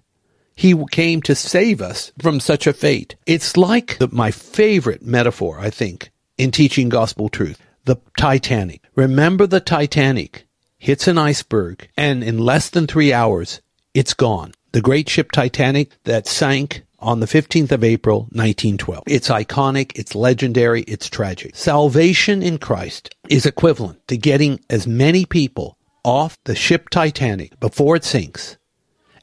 He 0.55 0.75
came 0.91 1.21
to 1.23 1.35
save 1.35 1.81
us 1.81 2.11
from 2.19 2.39
such 2.39 2.65
a 2.67 2.73
fate. 2.73 3.15
It's 3.25 3.57
like 3.57 3.97
the, 3.99 4.07
my 4.11 4.31
favorite 4.31 5.03
metaphor, 5.03 5.59
I 5.59 5.69
think, 5.69 6.11
in 6.37 6.51
teaching 6.51 6.89
gospel 6.89 7.29
truth. 7.29 7.61
The 7.85 7.97
Titanic. 8.17 8.81
Remember 8.95 9.47
the 9.47 9.59
Titanic 9.59 10.47
hits 10.79 11.07
an 11.07 11.17
iceberg 11.17 11.89
and 11.95 12.23
in 12.23 12.37
less 12.37 12.69
than 12.69 12.87
three 12.87 13.13
hours, 13.13 13.61
it's 13.93 14.13
gone. 14.13 14.53
The 14.71 14.81
great 14.81 15.09
ship 15.09 15.31
Titanic 15.31 15.91
that 16.03 16.27
sank 16.27 16.83
on 16.99 17.19
the 17.19 17.27
15th 17.27 17.71
of 17.71 17.83
April, 17.83 18.21
1912. 18.31 19.03
It's 19.07 19.29
iconic, 19.29 19.91
it's 19.95 20.15
legendary, 20.15 20.81
it's 20.83 21.09
tragic. 21.09 21.55
Salvation 21.55 22.41
in 22.41 22.57
Christ 22.57 23.15
is 23.29 23.45
equivalent 23.45 24.07
to 24.07 24.17
getting 24.17 24.59
as 24.69 24.87
many 24.87 25.25
people 25.25 25.76
off 26.07 26.37
the 26.45 26.55
ship 26.55 26.87
Titanic 26.87 27.59
before 27.59 27.97
it 27.97 28.05
sinks 28.05 28.57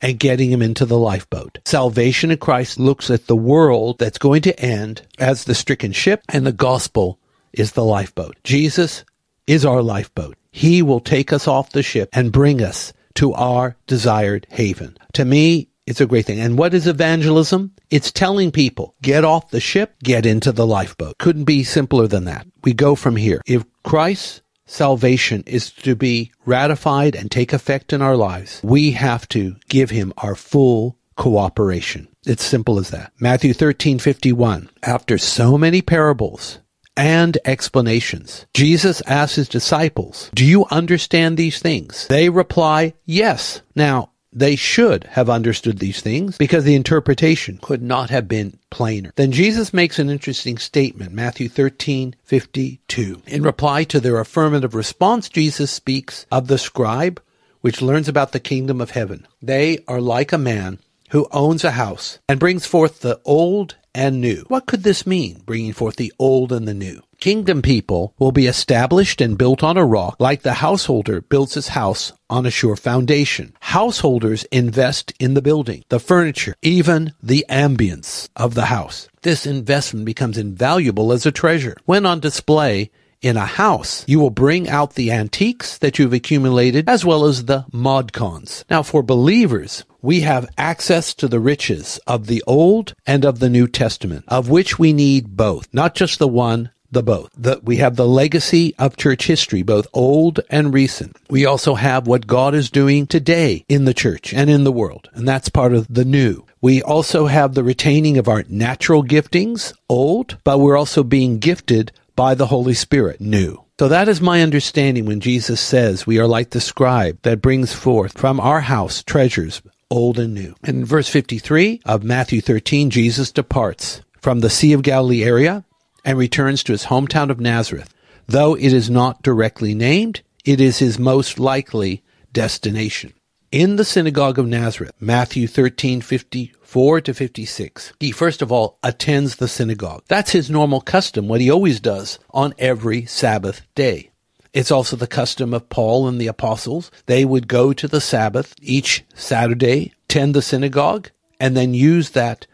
and 0.03 0.19
getting 0.19 0.53
him 0.53 0.61
into 0.61 0.85
the 0.85 0.99
lifeboat. 0.99 1.59
Salvation 1.65 2.31
in 2.31 2.37
Christ 2.37 2.79
looks 2.79 3.11
at 3.11 3.27
the 3.27 3.35
world 3.35 3.99
that's 3.99 4.19
going 4.19 4.43
to 4.43 4.61
end 4.61 5.01
as 5.19 5.45
the 5.45 5.55
stricken 5.55 5.93
ship, 5.93 6.21
and 6.29 6.47
the 6.47 6.53
gospel 6.53 7.19
is 7.55 7.73
the 7.73 7.85
lifeboat. 7.85 8.37
Jesus 8.45 9.03
is 9.47 9.65
our 9.65 9.81
lifeboat. 9.81 10.37
He 10.51 10.83
will 10.83 11.01
take 11.01 11.33
us 11.33 11.49
off 11.49 11.71
the 11.71 11.83
ship 11.83 12.11
and 12.13 12.31
bring 12.31 12.63
us 12.63 12.93
to 13.15 13.33
our 13.33 13.77
desired 13.87 14.47
haven. 14.51 14.99
To 15.15 15.25
me, 15.25 15.71
it's 15.87 16.03
a 16.03 16.07
great 16.07 16.27
thing. 16.27 16.41
And 16.41 16.59
what 16.59 16.75
is 16.75 16.87
evangelism? 16.87 17.73
It's 17.89 18.13
telling 18.13 18.53
people, 18.53 18.95
get 19.01 19.25
off 19.25 19.51
the 19.51 19.61
ship, 19.61 19.95
get 20.03 20.27
into 20.27 20.53
the 20.53 20.67
lifeboat. 20.67 21.17
Couldn't 21.17 21.45
be 21.45 21.65
simpler 21.65 22.07
than 22.07 22.25
that. 22.25 22.47
We 22.63 22.75
go 22.75 22.95
from 22.95 23.17
here. 23.17 23.41
If 23.47 23.65
Christ 23.85 24.43
salvation 24.67 25.43
is 25.47 25.71
to 25.71 25.95
be 25.95 26.31
ratified 26.45 27.15
and 27.15 27.31
take 27.31 27.53
effect 27.53 27.93
in 27.93 28.03
our 28.03 28.17
lives, 28.17 28.61
we 28.63 28.93
have 28.93 29.29
to 29.29 29.57
give 29.69 29.91
him 29.91 30.13
our 30.19 30.35
full 30.35 30.97
cooperation. 31.17 32.09
It's 32.27 32.45
simple 32.45 32.79
as 32.79 32.91
that. 32.91 33.13
Matthew 33.21 33.53
13:51. 33.53 34.69
After 34.83 35.19
so 35.19 35.59
many 35.59 35.83
parables 35.83 36.59
and 36.97 37.39
explanations, 37.45 38.47
Jesus 38.55 39.03
asks 39.07 39.37
his 39.37 39.49
disciples, 39.49 40.31
"Do 40.35 40.45
you 40.45 40.65
understand 40.71 41.37
these 41.37 41.59
things?" 41.59 42.07
They 42.09 42.29
reply, 42.29 42.95
"Yes." 43.05 43.61
Now, 43.75 44.11
they 44.35 44.57
should 44.57 45.05
have 45.05 45.31
understood 45.31 45.79
these 45.79 46.01
things 46.01 46.37
because 46.37 46.65
the 46.65 46.75
interpretation 46.75 47.59
could 47.63 47.83
not 47.83 48.11
have 48.11 48.27
been 48.27 48.59
plainer. 48.71 49.13
Then 49.15 49.33
Jesus 49.33 49.73
makes 49.73 49.99
an 49.99 50.11
interesting 50.11 50.59
statement, 50.59 51.13
Matthew 51.13 51.49
13, 51.49 52.17
52. 52.25 53.23
In 53.27 53.43
reply 53.43 53.85
to 53.85 54.01
their 54.01 54.19
affirmative 54.19 54.75
response, 54.75 55.29
Jesus 55.29 55.71
speaks 55.71 56.27
of 56.33 56.49
the 56.49 56.59
scribe, 56.59 57.23
which 57.61 57.81
learns 57.81 58.09
about 58.09 58.33
the 58.33 58.41
kingdom 58.41 58.81
of 58.81 58.91
heaven. 58.91 59.27
They 59.41 59.85
are 59.87 60.01
like 60.01 60.33
a 60.33 60.39
man 60.39 60.81
who 61.11 61.29
owns 61.31 61.63
a 61.63 61.71
house 61.71 62.19
and 62.29 62.41
brings 62.41 62.67
forth 62.67 63.01
the 63.01 63.21
old 63.25 63.77
and 63.95 64.21
new. 64.21 64.45
What 64.49 64.67
could 64.67 64.83
this 64.83 65.07
mean, 65.07 65.43
bringing 65.47 65.73
forth 65.73 65.97
the 65.97 66.13
old 66.19 66.53
and 66.53 66.67
the 66.67 66.75
new? 66.75 67.03
Kingdom 67.25 67.63
people 67.63 68.13
will 68.19 68.33
be 68.33 68.47
established 68.47 69.23
and 69.23 69.39
built 69.39 69.63
on 69.63 69.79
a 69.79 69.87
rock 69.87 70.17
like 70.19 70.43
the 70.43 70.53
householder 70.53 71.23
builds 71.23 71.55
his 71.55 71.69
house 71.69 72.13
on 72.29 72.45
a 72.45 72.51
sure 72.51 72.77
foundation. 72.77 73.57
Householders 73.61 74.45
invest 74.53 75.15
in 75.19 75.33
the 75.33 75.41
building, 75.41 75.85
the 75.89 75.99
furniture, 75.99 76.55
even 76.61 77.15
the 77.23 77.47
ambience 77.49 78.29
of 78.37 78.53
the 78.53 78.67
house. 78.67 79.09
This 79.23 79.47
investment 79.47 80.05
becomes 80.05 80.37
invaluable 80.37 81.13
as 81.13 81.25
a 81.25 81.33
treasure. 81.33 81.79
When 81.87 82.05
on 82.05 82.21
display, 82.21 82.91
in 83.23 83.39
a 83.39 83.47
house, 83.47 84.05
you 84.07 84.21
will 84.21 84.29
bring 84.29 84.69
out 84.69 84.93
the 84.93 85.11
antiques 85.11 85.79
that 85.79 85.99
you've 85.99 86.13
accumulated 86.13 86.87
as 86.91 87.07
well 87.07 87.25
as 87.25 87.47
the 87.47 87.65
mod 87.73 88.13
cons. 88.13 88.67
Now, 88.69 88.83
for 88.83 89.03
believers, 89.03 89.83
we 90.03 90.21
have 90.21 90.51
access 90.59 91.15
to 91.15 91.27
the 91.27 91.41
riches 91.41 91.99
of 92.07 92.27
the 92.27 92.45
Old 92.47 92.93
and 93.07 93.25
of 93.25 93.39
the 93.39 93.49
New 93.49 93.67
Testament, 93.67 94.27
of 94.29 94.51
which 94.51 94.79
we 94.79 94.93
need 94.93 95.39
both, 95.39 95.73
not 95.73 95.95
just 95.95 96.19
the 96.19 96.29
one, 96.29 96.71
the 96.95 97.03
both. 97.03 97.31
The, 97.37 97.61
we 97.63 97.77
have 97.77 97.97
the 97.97 98.09
legacy 98.09 98.75
of 98.79 98.97
church 98.97 99.27
history, 99.27 99.63
both 99.63 99.87
old 99.93 100.41
and 100.49 100.73
recent. 100.73 101.17
We 101.29 101.45
also 101.45 101.75
have 101.75 102.07
what 102.07 102.27
God 102.27 102.55
is 102.55 102.71
doing 102.71 103.07
today 103.07 103.65
in 103.69 103.85
the 103.85 103.95
church 103.95 104.33
and 104.33 104.49
in 104.49 104.65
the 104.65 104.73
world, 104.73 105.11
and 105.13 105.29
that's 105.29 105.49
part 105.49 105.75
of 105.75 105.93
the 105.93 106.05
new. 106.05 106.47
We 106.61 106.83
also 106.83 107.27
have 107.27 107.55
the 107.55 107.63
retaining 107.63 108.17
of 108.17 108.29
our 108.29 108.45
natural 108.49 109.05
giftings, 109.05 109.75
old, 109.89 110.39
but 110.45 110.59
we're 110.59 110.79
also 110.79 111.03
being 111.05 111.39
gifted 111.39 111.93
by 112.17 112.35
the 112.35 112.47
Holy 112.47 112.75
Spirit, 112.75 113.21
new. 113.21 113.65
So 113.79 113.89
that 113.89 114.09
is 114.09 114.21
my 114.21 114.41
understanding 114.41 115.05
when 115.05 115.19
Jesus 115.21 115.61
says 115.61 116.07
we 116.07 116.21
are 116.21 116.29
like 116.29 116.51
the 116.51 116.61
scribe 116.61 117.19
that 117.23 117.43
brings 117.43 117.73
forth 117.73 118.17
from 118.17 118.39
our 118.39 118.61
house 118.61 119.03
treasures, 119.03 119.63
old 119.91 120.19
and 120.19 120.33
new. 120.33 120.55
In 120.63 120.85
verse 120.85 121.09
53 121.09 121.83
of 121.85 122.05
Matthew 122.05 122.41
13, 122.41 122.91
Jesus 122.91 123.33
departs 123.33 124.01
from 124.21 124.41
the 124.41 124.49
Sea 124.49 124.73
of 124.73 124.83
Galilee 124.83 125.25
area 125.25 125.65
and 126.05 126.19
returns 126.19 126.63
to 126.65 126.73
his 126.73 126.87
hometown 126.87 127.31
of 127.31 127.41
Nazareth. 127.41 127.93
Though 128.27 128.55
it 128.55 128.73
is 128.73 128.91
not 128.91 129.23
directly 129.23 129.75
named, 129.75 130.23
it 130.45 130.61
is 130.61 130.79
his 130.79 130.99
most 130.99 131.39
likely 131.39 132.03
destination. 132.33 133.15
In 133.51 133.77
the 133.77 133.85
synagogue 133.85 134.39
of 134.39 134.49
Nazareth, 134.49 134.93
Matthew 134.99 135.47
13, 135.47 136.01
54 136.01 137.01
to 137.03 137.15
56, 137.15 137.93
he 138.01 138.11
first 138.11 138.43
of 138.43 138.51
all 138.51 138.79
attends 138.83 139.37
the 139.37 139.47
synagogue. 139.47 140.03
That's 140.09 140.33
his 140.33 140.51
normal 140.51 140.81
custom, 140.81 141.29
what 141.29 141.41
he 141.41 141.51
always 141.51 141.79
does 141.79 142.19
on 142.31 142.55
every 142.59 143.07
Sabbath 143.07 143.63
day. 143.77 144.11
It's 144.53 144.71
also 144.71 144.97
the 144.97 145.07
custom 145.07 145.55
of 145.55 145.69
Paul 145.69 146.09
and 146.09 146.21
the 146.21 146.27
apostles. 146.27 146.91
They 147.07 147.25
would 147.25 147.47
go 147.47 147.73
to 147.73 147.89
the 147.89 148.01
Sabbath 148.01 148.55
each 148.61 149.05
Saturday, 149.15 149.93
attend 150.07 150.35
the 150.35 150.43
synagogue, 150.43 151.11
and 151.39 151.57
then 151.57 151.75
use 151.75 152.11
that 152.11 152.47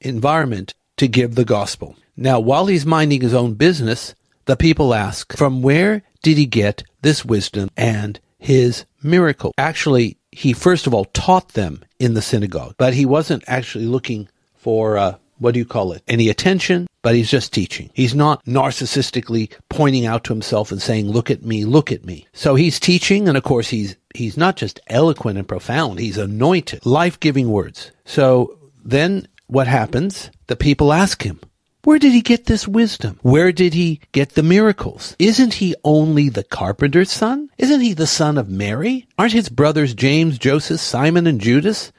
environment 0.00 0.74
to 0.96 1.08
give 1.08 1.34
the 1.34 1.44
gospel. 1.44 1.96
Now, 2.16 2.40
while 2.40 2.66
he's 2.66 2.86
minding 2.86 3.20
his 3.20 3.34
own 3.34 3.54
business, 3.54 4.14
the 4.46 4.56
people 4.56 4.94
ask, 4.94 5.36
from 5.36 5.60
where 5.60 6.02
did 6.22 6.38
he 6.38 6.46
get 6.46 6.82
this 7.02 7.24
wisdom 7.24 7.68
and 7.76 8.18
his 8.38 8.84
miracle? 9.02 9.52
Actually, 9.58 10.16
he 10.32 10.52
first 10.52 10.86
of 10.86 10.94
all 10.94 11.04
taught 11.06 11.50
them 11.50 11.84
in 11.98 12.14
the 12.14 12.22
synagogue, 12.22 12.74
but 12.78 12.94
he 12.94 13.04
wasn't 13.04 13.44
actually 13.46 13.86
looking 13.86 14.28
for, 14.54 14.96
uh, 14.96 15.16
what 15.38 15.52
do 15.52 15.58
you 15.58 15.66
call 15.66 15.92
it, 15.92 16.02
any 16.08 16.28
attention, 16.28 16.86
but 17.02 17.14
he's 17.14 17.30
just 17.30 17.52
teaching. 17.52 17.90
He's 17.94 18.14
not 18.14 18.44
narcissistically 18.44 19.52
pointing 19.68 20.06
out 20.06 20.24
to 20.24 20.32
himself 20.32 20.72
and 20.72 20.80
saying, 20.80 21.10
look 21.10 21.30
at 21.30 21.44
me, 21.44 21.64
look 21.64 21.92
at 21.92 22.04
me. 22.04 22.26
So 22.32 22.54
he's 22.54 22.80
teaching, 22.80 23.28
and 23.28 23.36
of 23.36 23.44
course 23.44 23.68
he's, 23.68 23.96
he's 24.14 24.36
not 24.36 24.56
just 24.56 24.80
eloquent 24.88 25.38
and 25.38 25.46
profound, 25.46 25.98
he's 25.98 26.18
anointed, 26.18 26.84
life-giving 26.86 27.48
words. 27.48 27.92
So 28.04 28.58
then 28.84 29.28
what 29.46 29.66
happens? 29.66 30.30
The 30.48 30.56
people 30.56 30.92
ask 30.92 31.22
him, 31.22 31.40
where 31.86 32.00
did 32.00 32.10
he 32.10 32.20
get 32.20 32.46
this 32.46 32.66
wisdom? 32.66 33.16
Where 33.22 33.52
did 33.52 33.72
he 33.72 34.00
get 34.10 34.30
the 34.30 34.42
miracles? 34.42 35.14
Isn't 35.20 35.54
he 35.54 35.76
only 35.84 36.28
the 36.28 36.42
carpenter's 36.42 37.12
son? 37.12 37.48
Isn't 37.58 37.80
he 37.80 37.94
the 37.94 38.08
son 38.08 38.38
of 38.38 38.48
Mary? 38.48 39.06
Aren't 39.16 39.34
his 39.34 39.48
brothers 39.48 39.94
James, 39.94 40.36
Joseph, 40.36 40.80
Simon, 40.80 41.28
and 41.28 41.40
Judas? 41.40 41.92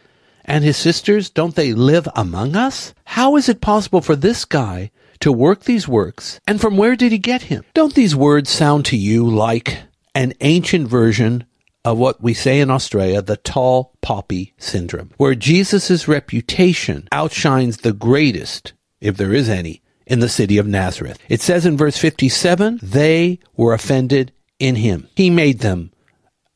And 0.44 0.66
his 0.66 0.76
sisters, 0.76 1.30
don't 1.30 1.56
they 1.56 1.72
live 1.72 2.06
among 2.18 2.58
us? 2.58 2.94
How 3.06 3.38
is 3.38 3.48
it 3.48 3.62
possible 3.62 4.02
for 4.02 4.18
this 4.18 4.44
guy 4.44 4.92
to 5.22 5.32
work 5.32 5.64
these 5.64 5.88
works? 5.88 6.42
And 6.46 6.60
from 6.60 6.76
where 6.76 6.98
did 6.98 7.14
he 7.14 7.18
get 7.18 7.44
him? 7.44 7.64
Don't 7.74 7.96
these 7.96 8.14
words 8.14 8.50
sound 8.50 8.84
to 8.88 8.98
you 8.98 9.26
like 9.26 9.84
an 10.14 10.34
ancient 10.42 10.90
version 10.90 11.46
of 11.86 11.98
what 11.98 12.22
we 12.22 12.34
say 12.34 12.60
in 12.60 12.70
Australia, 12.70 13.22
the 13.22 13.38
tall 13.38 13.94
poppy 14.02 14.54
syndrome, 14.58 15.12
where 15.16 15.34
Jesus' 15.34 16.10
reputation 16.10 17.08
outshines 17.14 17.78
the 17.78 17.94
greatest 17.94 18.74
if 19.00 19.18
there 19.18 19.34
is 19.34 19.50
any, 19.50 19.82
in 20.06 20.20
the 20.20 20.30
city 20.30 20.58
of 20.58 20.66
Nazareth. 20.66 21.20
It 21.30 21.42
says 21.42 21.66
in 21.66 21.78
verse 21.78 21.98
57, 21.98 22.80
they 22.82 23.40
were 23.56 23.74
offended 23.74 24.32
in 24.58 24.76
him. 24.76 25.08
He 25.16 25.30
made 25.30 25.60
them 25.60 25.92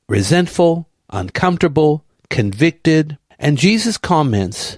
resentful, 0.07 0.87
uncomfortable, 1.09 2.03
convicted, 2.29 3.17
and 3.37 3.57
Jesus 3.57 3.97
comments 3.97 4.77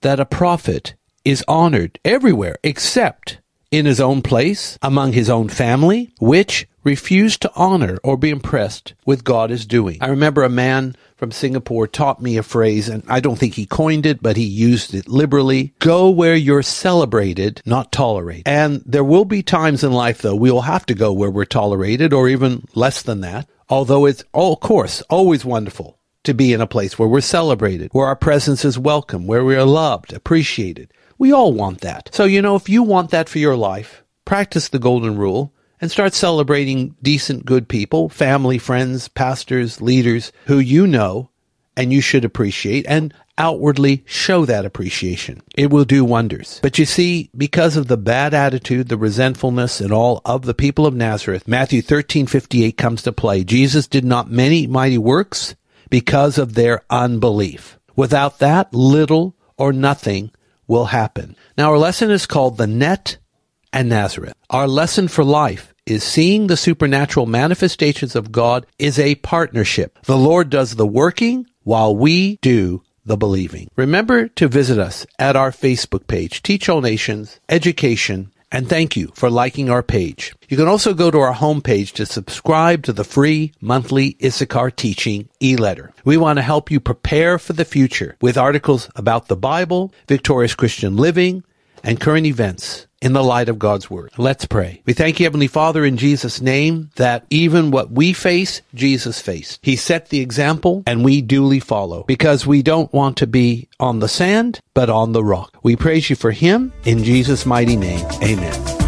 that 0.00 0.20
a 0.20 0.26
prophet 0.26 0.94
is 1.24 1.44
honored 1.46 1.98
everywhere 2.04 2.56
except 2.62 3.38
in 3.70 3.86
his 3.86 4.00
own 4.00 4.22
place, 4.22 4.78
among 4.82 5.12
his 5.12 5.28
own 5.28 5.48
family, 5.48 6.12
which 6.20 6.66
refused 6.84 7.42
to 7.42 7.50
honor 7.56 7.98
or 8.04 8.16
be 8.16 8.30
impressed 8.30 8.94
with 9.04 9.24
God 9.24 9.50
is 9.50 9.66
doing. 9.66 9.98
I 10.00 10.08
remember 10.08 10.44
a 10.44 10.48
man 10.48 10.94
from 11.16 11.30
Singapore 11.30 11.86
taught 11.86 12.20
me 12.20 12.36
a 12.36 12.42
phrase, 12.42 12.88
and 12.88 13.02
I 13.08 13.20
don't 13.20 13.38
think 13.38 13.54
he 13.54 13.66
coined 13.66 14.04
it, 14.06 14.22
but 14.22 14.36
he 14.36 14.44
used 14.44 14.94
it 14.94 15.08
liberally. 15.08 15.74
Go 15.78 16.10
where 16.10 16.34
you're 16.34 16.62
celebrated, 16.62 17.62
not 17.64 17.92
tolerated. 17.92 18.46
And 18.46 18.82
there 18.84 19.04
will 19.04 19.24
be 19.24 19.42
times 19.42 19.84
in 19.84 19.92
life, 19.92 20.22
though, 20.22 20.34
we 20.34 20.50
will 20.50 20.62
have 20.62 20.86
to 20.86 20.94
go 20.94 21.12
where 21.12 21.30
we're 21.30 21.44
tolerated 21.44 22.12
or 22.12 22.28
even 22.28 22.66
less 22.74 23.02
than 23.02 23.20
that. 23.20 23.48
Although 23.68 24.06
it's, 24.06 24.24
oh, 24.34 24.52
of 24.52 24.60
course, 24.60 25.02
always 25.02 25.44
wonderful 25.44 25.98
to 26.24 26.34
be 26.34 26.52
in 26.52 26.60
a 26.60 26.66
place 26.66 26.98
where 26.98 27.08
we're 27.08 27.20
celebrated, 27.20 27.90
where 27.92 28.06
our 28.06 28.16
presence 28.16 28.64
is 28.64 28.78
welcome, 28.78 29.26
where 29.26 29.44
we 29.44 29.54
are 29.54 29.64
loved, 29.64 30.12
appreciated. 30.12 30.92
We 31.18 31.32
all 31.32 31.52
want 31.52 31.80
that. 31.82 32.10
So, 32.12 32.24
you 32.24 32.42
know, 32.42 32.56
if 32.56 32.68
you 32.68 32.82
want 32.82 33.10
that 33.10 33.28
for 33.28 33.38
your 33.38 33.56
life, 33.56 34.02
practice 34.24 34.68
the 34.68 34.78
golden 34.78 35.16
rule 35.16 35.52
and 35.84 35.90
start 35.90 36.14
celebrating 36.14 36.96
decent, 37.02 37.44
good 37.44 37.68
people, 37.68 38.08
family, 38.08 38.56
friends, 38.56 39.06
pastors, 39.06 39.82
leaders 39.82 40.32
who 40.46 40.58
you 40.58 40.86
know 40.86 41.28
and 41.76 41.92
you 41.92 42.00
should 42.00 42.24
appreciate 42.24 42.86
and 42.88 43.12
outwardly 43.36 44.02
show 44.06 44.46
that 44.46 44.64
appreciation. 44.64 45.42
It 45.58 45.70
will 45.70 45.84
do 45.84 46.02
wonders. 46.02 46.58
But 46.62 46.78
you 46.78 46.86
see, 46.86 47.28
because 47.36 47.76
of 47.76 47.88
the 47.88 47.98
bad 47.98 48.32
attitude, 48.32 48.88
the 48.88 48.96
resentfulness 48.96 49.78
and 49.78 49.92
all 49.92 50.22
of 50.24 50.46
the 50.46 50.54
people 50.54 50.86
of 50.86 50.94
Nazareth, 50.94 51.46
Matthew 51.46 51.82
13:58 51.82 52.78
comes 52.78 53.02
to 53.02 53.12
play. 53.12 53.44
Jesus 53.44 53.86
did 53.86 54.06
not 54.06 54.30
many 54.30 54.66
mighty 54.66 54.96
works 54.96 55.54
because 55.90 56.38
of 56.38 56.54
their 56.54 56.80
unbelief. 56.88 57.78
Without 57.94 58.38
that, 58.38 58.72
little 58.72 59.36
or 59.58 59.70
nothing 59.70 60.30
will 60.66 60.86
happen. 60.86 61.36
Now 61.58 61.72
our 61.72 61.78
lesson 61.78 62.10
is 62.10 62.24
called 62.24 62.56
the 62.56 62.66
net 62.66 63.18
and 63.70 63.90
Nazareth. 63.90 64.32
Our 64.48 64.66
lesson 64.66 65.08
for 65.08 65.24
life 65.24 65.73
is 65.86 66.02
seeing 66.02 66.46
the 66.46 66.56
supernatural 66.56 67.26
manifestations 67.26 68.16
of 68.16 68.32
God 68.32 68.66
is 68.78 68.98
a 68.98 69.16
partnership. 69.16 69.98
The 70.04 70.16
Lord 70.16 70.50
does 70.50 70.76
the 70.76 70.86
working 70.86 71.46
while 71.62 71.94
we 71.94 72.36
do 72.36 72.82
the 73.04 73.16
believing. 73.16 73.68
Remember 73.76 74.28
to 74.28 74.48
visit 74.48 74.78
us 74.78 75.06
at 75.18 75.36
our 75.36 75.50
Facebook 75.50 76.06
page, 76.06 76.42
Teach 76.42 76.68
All 76.68 76.80
Nations 76.80 77.38
Education, 77.48 78.32
and 78.50 78.68
thank 78.68 78.96
you 78.96 79.10
for 79.14 79.28
liking 79.28 79.68
our 79.68 79.82
page. 79.82 80.32
You 80.48 80.56
can 80.56 80.68
also 80.68 80.94
go 80.94 81.10
to 81.10 81.18
our 81.18 81.34
homepage 81.34 81.92
to 81.94 82.06
subscribe 82.06 82.84
to 82.84 82.92
the 82.92 83.04
free 83.04 83.52
monthly 83.60 84.16
Issachar 84.24 84.70
teaching 84.70 85.28
e-letter. 85.42 85.92
We 86.04 86.16
want 86.16 86.38
to 86.38 86.42
help 86.42 86.70
you 86.70 86.80
prepare 86.80 87.38
for 87.38 87.52
the 87.52 87.64
future 87.64 88.16
with 88.22 88.38
articles 88.38 88.88
about 88.94 89.26
the 89.28 89.36
Bible, 89.36 89.92
victorious 90.06 90.54
Christian 90.54 90.96
living, 90.96 91.42
and 91.82 92.00
current 92.00 92.26
events 92.26 92.86
in 93.04 93.12
the 93.12 93.22
light 93.22 93.48
of 93.48 93.58
God's 93.58 93.90
Word. 93.90 94.10
Let's 94.16 94.46
pray. 94.46 94.82
We 94.86 94.94
thank 94.94 95.20
you, 95.20 95.26
Heavenly 95.26 95.46
Father, 95.46 95.84
in 95.84 95.98
Jesus' 95.98 96.40
name, 96.40 96.90
that 96.96 97.26
even 97.30 97.70
what 97.70 97.92
we 97.92 98.14
face, 98.14 98.62
Jesus 98.74 99.20
faced. 99.20 99.60
He 99.62 99.76
set 99.76 100.08
the 100.08 100.20
example, 100.20 100.82
and 100.86 101.04
we 101.04 101.20
duly 101.20 101.60
follow, 101.60 102.04
because 102.04 102.46
we 102.46 102.62
don't 102.62 102.92
want 102.92 103.18
to 103.18 103.26
be 103.26 103.68
on 103.78 104.00
the 104.00 104.08
sand, 104.08 104.60
but 104.72 104.88
on 104.88 105.12
the 105.12 105.22
rock. 105.22 105.58
We 105.62 105.76
praise 105.76 106.08
you 106.08 106.16
for 106.16 106.32
Him, 106.32 106.72
in 106.84 107.04
Jesus' 107.04 107.44
mighty 107.44 107.76
name. 107.76 108.04
Amen. 108.22 108.73